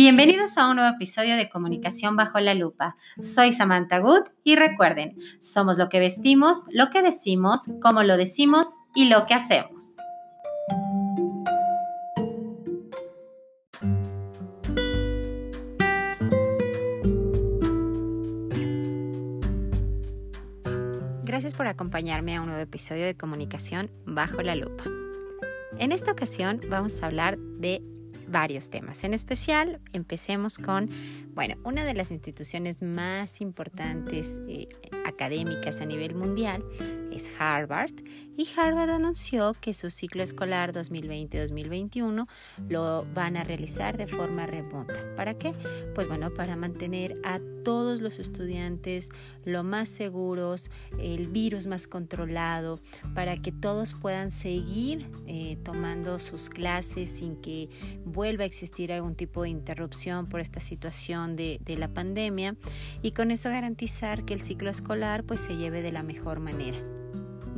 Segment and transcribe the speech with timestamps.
[0.00, 2.96] Bienvenidos a un nuevo episodio de Comunicación bajo la lupa.
[3.20, 8.68] Soy Samantha Good y recuerden, somos lo que vestimos, lo que decimos, cómo lo decimos
[8.94, 9.96] y lo que hacemos.
[21.24, 24.84] Gracias por acompañarme a un nuevo episodio de Comunicación bajo la lupa.
[25.76, 27.82] En esta ocasión vamos a hablar de
[28.28, 29.04] varios temas.
[29.04, 30.90] En especial, empecemos con,
[31.34, 34.68] bueno, una de las instituciones más importantes eh,
[35.18, 36.62] académicas a nivel mundial
[37.18, 37.92] es Harvard
[38.36, 42.28] y Harvard anunció que su ciclo escolar 2020-2021
[42.68, 44.94] lo van a realizar de forma remota.
[45.16, 45.52] ¿Para qué?
[45.96, 49.10] Pues bueno, para mantener a todos los estudiantes
[49.44, 52.80] lo más seguros, el virus más controlado,
[53.12, 57.68] para que todos puedan seguir eh, tomando sus clases sin que
[58.04, 62.54] vuelva a existir algún tipo de interrupción por esta situación de, de la pandemia
[63.02, 66.78] y con eso garantizar que el ciclo escolar pues se lleve de la mejor manera.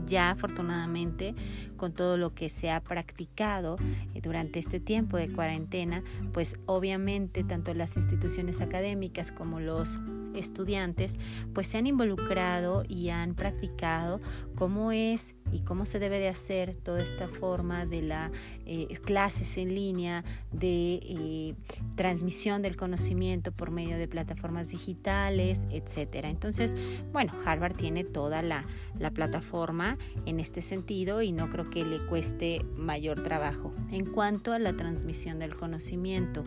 [0.07, 1.35] Ya afortunadamente
[1.77, 3.77] con todo lo que se ha practicado
[4.15, 9.99] eh, durante este tiempo de cuarentena, pues obviamente tanto las instituciones académicas como los
[10.35, 11.17] estudiantes
[11.55, 14.21] pues se han involucrado y han practicado
[14.55, 18.31] cómo es y cómo se debe de hacer toda esta forma de la
[18.67, 21.55] eh, clases en línea, de eh,
[21.97, 26.29] transmisión del conocimiento por medio de plataformas digitales, etcétera.
[26.29, 26.77] Entonces,
[27.13, 28.65] bueno, Harvard tiene toda la,
[28.99, 34.53] la plataforma en este sentido y no creo que le cueste mayor trabajo en cuanto
[34.53, 36.45] a la transmisión del conocimiento.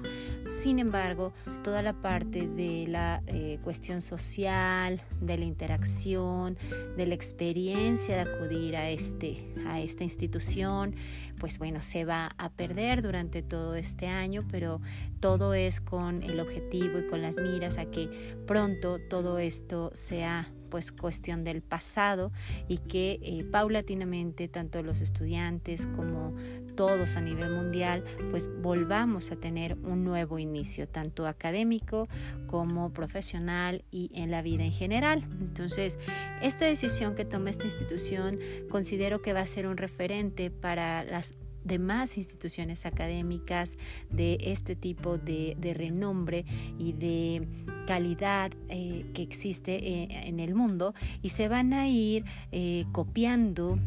[0.49, 6.57] Sin embargo, toda la parte de la eh, cuestión social, de la interacción,
[6.97, 10.95] de la experiencia de acudir a, este, a esta institución,
[11.39, 14.81] pues bueno, se va a perder durante todo este año, pero
[15.19, 20.51] todo es con el objetivo y con las miras a que pronto todo esto sea
[20.73, 22.31] pues cuestión del pasado
[22.67, 26.33] y que eh, paulatinamente tanto los estudiantes como
[26.75, 32.07] todos a nivel mundial pues volvamos a tener un nuevo inicio tanto académico
[32.47, 35.27] como profesional y en la vida en general.
[35.39, 35.99] Entonces
[36.41, 38.39] esta decisión que toma esta institución
[38.71, 43.77] considero que va a ser un referente para las demás instituciones académicas
[44.09, 46.45] de este tipo de, renombre
[46.77, 47.47] y de
[47.85, 53.79] calidad eh, que existe eh, en el mundo y se van a ir eh, copiando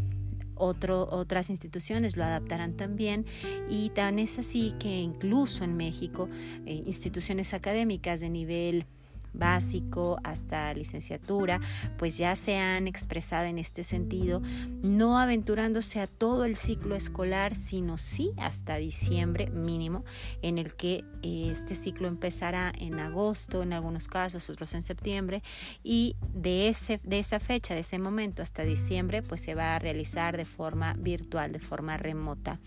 [0.55, 3.27] otro, otras instituciones lo adaptarán también
[3.69, 6.31] y tan es así que incluso en México
[6.65, 8.87] instituciones académicas de nivel
[9.36, 11.60] básico hasta licenciatura,
[11.98, 14.42] pues ya se han expresado en este sentido,
[14.82, 20.04] no aventurándose a todo el ciclo escolar, sino sí hasta diciembre mínimo,
[20.42, 25.42] en el que eh, este ciclo empezará en agosto, en algunos casos, otros en septiembre,
[25.82, 29.78] y de, ese, de esa fecha, de ese momento hasta diciembre, pues se va a
[29.78, 32.58] realizar de forma virtual, de forma remota.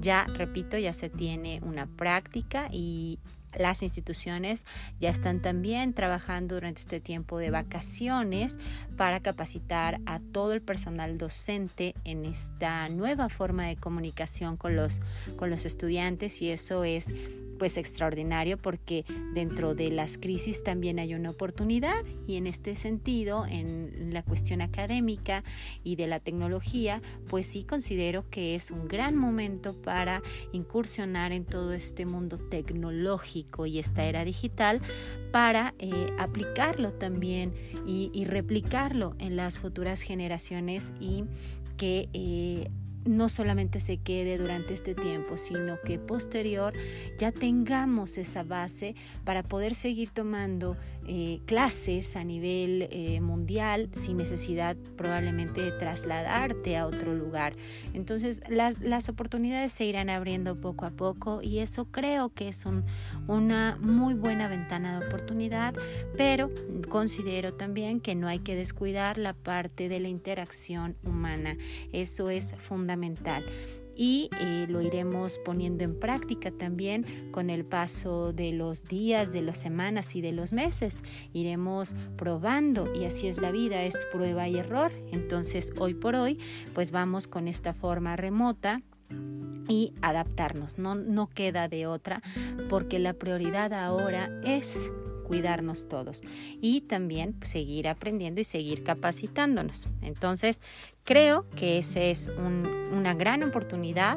[0.00, 3.18] Ya, repito, ya se tiene una práctica y
[3.58, 4.64] las instituciones
[4.98, 8.58] ya están también trabajando durante este tiempo de vacaciones
[8.96, 15.00] para capacitar a todo el personal docente en esta nueva forma de comunicación con los,
[15.36, 17.12] con los estudiantes y eso es
[17.60, 19.04] pues extraordinario porque
[19.34, 24.62] dentro de las crisis también hay una oportunidad y en este sentido en la cuestión
[24.62, 25.44] académica
[25.84, 30.22] y de la tecnología pues sí considero que es un gran momento para
[30.52, 34.80] incursionar en todo este mundo tecnológico y esta era digital
[35.30, 37.52] para eh, aplicarlo también
[37.86, 41.24] y, replicarlo en las futuras generaciones y
[41.76, 42.70] que eh,
[43.04, 46.74] no solamente se quede durante este tiempo, sino que posterior
[47.18, 48.94] ya tengamos esa base
[49.24, 50.76] para poder seguir tomando
[51.12, 57.56] eh, clases a nivel eh, mundial sin necesidad probablemente de trasladarte a otro lugar.
[57.94, 62.64] Entonces las, las, oportunidades se irán abriendo poco a poco y eso creo que es
[63.26, 65.74] una muy buena ventana de oportunidad,
[66.16, 66.48] pero
[66.88, 71.56] considero también que no hay que descuidar la parte de la interacción humana.
[71.92, 73.44] Eso es fundamental
[74.00, 79.42] y eh, lo iremos poniendo en práctica también con el paso de los días, de
[79.42, 81.02] las semanas y de los meses.
[81.34, 84.90] Iremos probando y así es la vida, es prueba y error.
[85.12, 86.38] Entonces hoy por hoy
[86.74, 88.80] pues vamos con esta forma remota
[89.68, 92.22] y adaptarnos, no, no queda de otra
[92.70, 94.90] porque la prioridad ahora es
[95.30, 96.22] cuidarnos todos
[96.60, 99.86] y también seguir aprendiendo y seguir capacitándonos.
[100.02, 100.60] Entonces,
[101.04, 102.28] creo que esa es
[102.90, 104.16] una gran oportunidad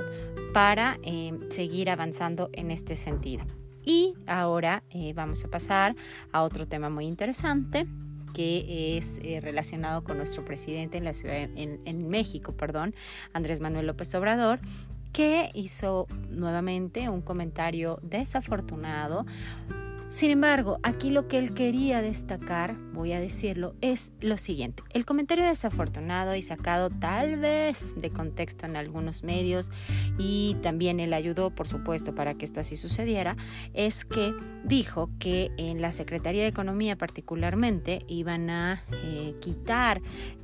[0.56, 3.45] para eh, seguir avanzando en este sentido.
[3.86, 5.95] Y ahora eh, vamos a pasar
[6.31, 7.86] a otro tema muy interesante
[8.33, 12.95] que es eh, relacionado con nuestro presidente en la ciudad en México, perdón,
[13.33, 14.59] Andrés Manuel López Obrador,
[15.12, 19.27] que hizo nuevamente un comentario desafortunado
[20.13, 24.83] sin embargo, aquí lo que él quería destacar, voy a decirlo, es lo siguiente.
[24.92, 29.71] El comentario desafortunado y sacado tal vez de contexto en algunos medios
[30.19, 33.38] y también él ayudó, por supuesto, para que esto así sucediera,
[33.74, 40.00] es que dijo que en la Secretaría de Economía particularmente iban a eh, quitar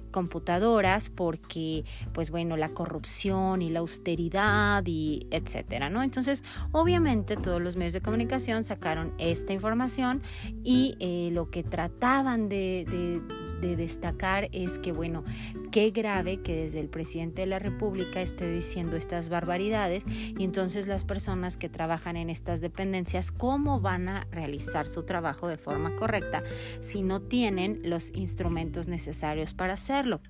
[0.09, 7.61] computadoras porque pues bueno la corrupción y la austeridad y etcétera no entonces obviamente todos
[7.61, 10.21] los medios de comunicación sacaron esta información
[10.63, 15.23] y eh, lo que trataban de de destacar es que, bueno,
[15.71, 20.87] qué grave que desde el presidente de la República esté diciendo estas barbaridades y entonces
[20.87, 25.95] las personas que trabajan en estas dependencias, ¿cómo van a realizar su trabajo de forma
[25.95, 26.43] correcta
[26.81, 30.21] si no tienen los instrumentos necesarios para hacerlo?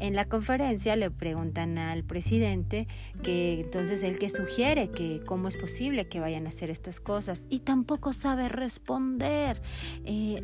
[0.00, 2.88] En la conferencia le preguntan al presidente
[3.22, 7.46] que entonces él que sugiere que cómo es posible que vayan a hacer estas cosas
[7.50, 9.60] y tampoco sabe responder.
[10.06, 10.40] Eh,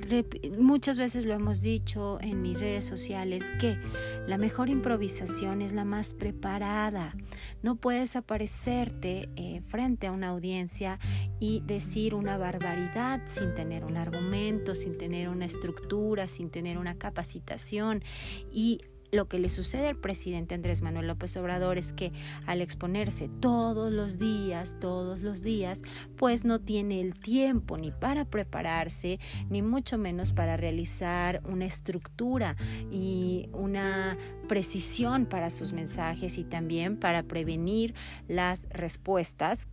[0.59, 3.79] muchas veces lo hemos dicho en mis redes sociales que
[4.27, 7.15] la mejor improvisación es la más preparada.
[7.63, 10.99] No puedes aparecerte eh, frente a una audiencia
[11.41, 16.99] y decir una barbaridad sin tener un argumento, sin tener una estructura, sin tener una
[16.99, 18.05] capacitación
[18.53, 18.83] y
[19.13, 22.13] lo que le sucede al presidente Andrés Manuel López Obrador es que
[22.47, 25.83] al exponerse todos los días, todos los días,
[26.17, 29.19] pues no tiene el tiempo ni para prepararse,
[29.51, 32.57] ni mucho menos para realizar una estructura
[32.91, 34.17] y una
[34.47, 37.95] precisión para sus mensajes y también para prevenir
[38.29, 39.69] las respuestas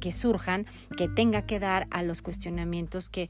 [0.00, 0.66] que surjan,
[0.96, 3.28] que tenga que dar a los cuestionamientos que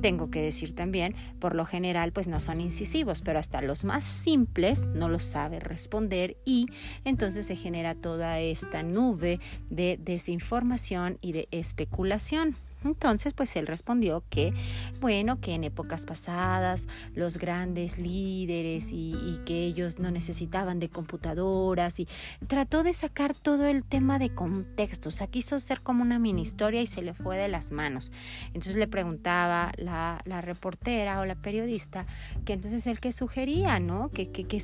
[0.00, 4.04] tengo que decir también, por lo general pues no son incisivos, pero hasta los más
[4.26, 6.66] simples no los sabe responder y
[7.04, 9.38] entonces se genera toda esta nube
[9.70, 12.56] de desinformación y de especulación.
[12.84, 14.52] Entonces, pues él respondió que,
[15.00, 19.14] bueno, que en épocas pasadas los grandes líderes y,
[19.44, 22.08] que ellos no necesitaban de computadoras y
[22.48, 26.42] trató de sacar todo el tema de contexto, o sea, quiso ser como una mini
[26.42, 28.12] historia y se le fue de las manos.
[28.48, 32.06] Entonces le preguntaba la, reportera o la periodista
[32.44, 34.10] que entonces él que sugería, ¿no?
[34.10, 34.60] Que, que, que,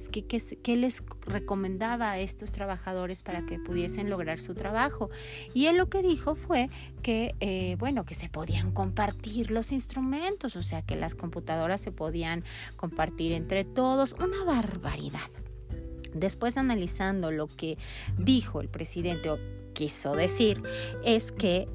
[0.63, 5.11] que, les recomendaba a estos trabajadores para que pudiesen lograr su trabajo.
[5.55, 6.69] Y él lo que dijo fue
[7.03, 11.93] que, eh, bueno, que se podían compartir los instrumentos, o sea, que las computadoras se
[11.93, 12.45] podían
[12.77, 15.31] compartir entre todos, una barbaridad.
[16.15, 17.79] Después analizando lo que
[18.19, 19.39] dijo el presidente o
[19.73, 20.63] quiso decir
[21.05, 21.69] es que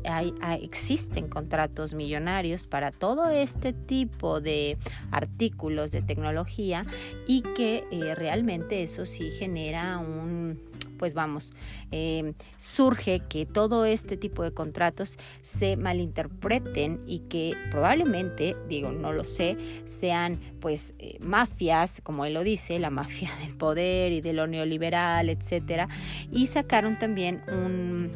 [0.61, 4.77] existen contratos millonarios para todo este tipo de
[5.11, 6.83] artículos de tecnología
[7.27, 10.66] y que eh, realmente eso sí genera un
[10.97, 11.53] pues vamos,
[11.91, 19.13] eh, surge que todo este tipo de contratos se malinterpreten y que probablemente, digo, no
[19.13, 24.21] lo sé, sean pues eh, mafias, como él lo dice, la mafia del poder y
[24.21, 25.87] de lo neoliberal, etcétera,
[26.31, 28.11] y sacaron también un,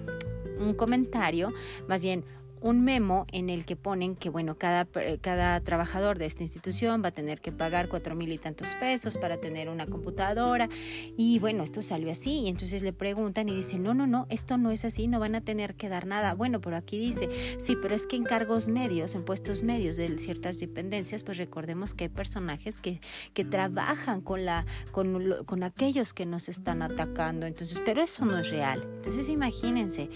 [0.60, 1.54] un comentario,
[1.88, 2.24] más bien
[2.62, 4.88] un memo en el que ponen que, bueno, cada,
[5.20, 9.18] cada trabajador de esta institución va a tener que pagar cuatro mil y tantos pesos
[9.18, 10.70] para tener una computadora.
[11.18, 12.42] Y bueno, esto salió así.
[12.42, 15.34] Y entonces le preguntan y dicen, no, no, no, esto no es así, no van
[15.36, 16.36] a tener que dar nada.
[16.36, 20.20] Bueno, pero aquí dice, sí, pero es que en cargos medios, en puestos medios de
[20.20, 23.02] ciertas dependencias, pues recordemos que hay personajes que,
[23.34, 27.48] que trabajan con, la, con, con aquellos que nos están atacando.
[27.48, 28.88] Entonces, pero eso no es real.
[28.98, 30.10] Entonces, imagínense,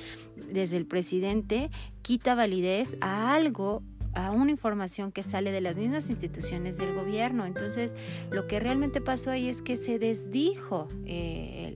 [0.51, 1.71] desde el presidente
[2.05, 3.81] quita validez a algo
[4.13, 7.47] a una información que sale de las mismas instituciones del gobierno.
[7.47, 7.95] Entonces,
[8.29, 11.75] lo que realmente pasó ahí es que se desdijo eh,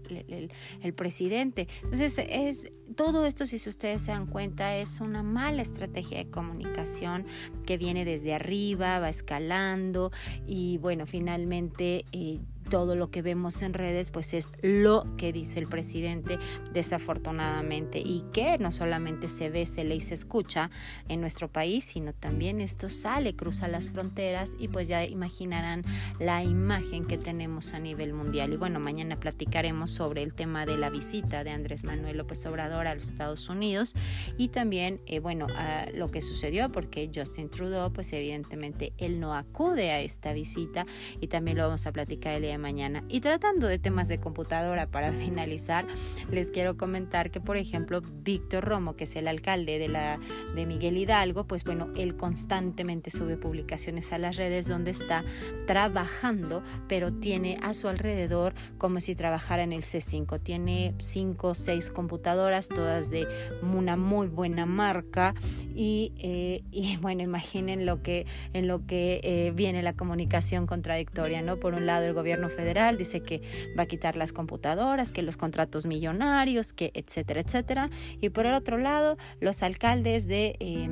[0.82, 1.68] el, presidente.
[1.84, 7.26] Entonces, es, todo esto, si ustedes se dan cuenta, es una mala estrategia de comunicación
[7.66, 10.12] que viene desde arriba, va escalando
[10.46, 12.06] y bueno, finalmente...
[12.12, 16.38] Eh, todo lo que vemos en redes pues es lo que dice el presidente
[16.72, 20.70] desafortunadamente y que no solamente se ve, se lee y se escucha
[21.08, 25.84] en nuestro país, sino también esto sale, cruza las fronteras y pues ya imaginarán
[26.20, 28.54] la imagen que tenemos a nivel mundial.
[28.54, 32.88] Y bueno, mañana platicaremos sobre el tema de la visita de Andrés Manuel López Obrador
[32.88, 33.96] a los Estados Unidos
[34.38, 35.48] y también, eh, bueno,
[35.94, 40.86] lo que sucedió porque Justin Trudeau pues evidentemente él no acude a esta visita
[41.20, 43.04] y también lo vamos a platicar el día mañana.
[43.10, 45.88] Y tratando de temas de computadora para finalizar,
[46.30, 50.20] les quiero comentar que, por ejemplo, Víctor Romo, que es el alcalde de, la,
[50.56, 55.24] de Miguel Hidalgo, pues bueno, él constantemente sube publicaciones a las redes donde está
[55.66, 60.42] trabajando, pero tiene a su alrededor como si trabajara en el C5.
[60.42, 63.28] Tiene cinco o seis computadoras, todas de
[63.62, 65.34] una muy buena marca
[65.76, 71.42] y, eh, y bueno, imaginen lo que, en lo que eh, viene la comunicación contradictoria,
[71.42, 71.58] ¿no?
[71.58, 73.42] Por un lado, el gobierno federal dice que
[73.78, 77.90] va a quitar las computadoras, que los contratos millonarios, que etcétera, etcétera.
[78.22, 80.90] Y por el otro lado, los alcaldes de eh,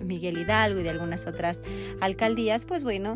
[0.04, 1.62] Miguel Hidalgo y de algunas otras
[2.00, 3.14] alcaldías, pues bueno,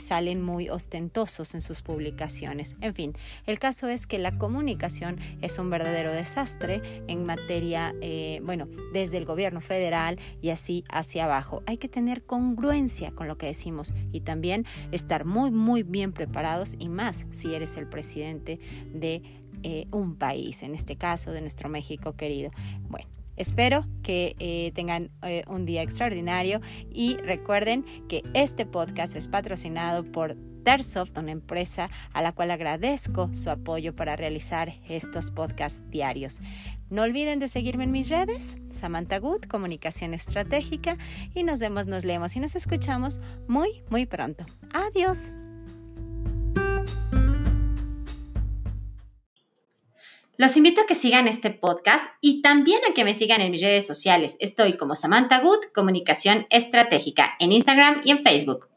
[0.00, 2.76] salen muy ostentosos en sus publicaciones.
[2.80, 3.14] En fin,
[3.46, 7.94] el caso es que la comunicación es un verdadero desastre en materia,
[8.42, 11.62] bueno, desde el gobierno federal y así hacia abajo.
[11.66, 16.76] Hay que tener congruencia con lo que decimos y también estar muy, muy bien preparados
[16.78, 16.88] y
[17.30, 18.58] si eres el presidente
[18.92, 19.22] de
[19.62, 22.50] eh, un país, en este caso de nuestro México querido.
[22.88, 23.08] Bueno.
[23.36, 26.60] Espero que eh, tengan eh, un día extraordinario
[26.92, 33.32] y recuerden que este podcast es patrocinado por Tersoft, una empresa a la cual agradezco
[33.32, 36.40] su apoyo para realizar estos podcasts diarios.
[36.90, 40.98] No olviden de seguirme en mis redes, Samantha Good, Comunicación Estratégica,
[41.34, 44.44] y nos vemos, nos leemos y nos escuchamos muy, muy pronto.
[44.72, 45.30] Adiós.
[50.40, 53.60] Los invito a que sigan este podcast y también a que me sigan en mis
[53.60, 54.38] redes sociales.
[54.40, 58.69] Estoy como Samantha Good, Comunicación Estratégica, en Instagram y en Facebook.